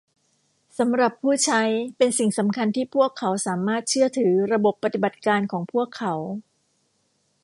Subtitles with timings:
[0.77, 1.61] สำหรับผู้ใช้
[1.97, 6.13] เป็นสิ่งสำคัญที่พวกเขาสามารถเชื่อถือระบบปฏิบัติการของพวกเขา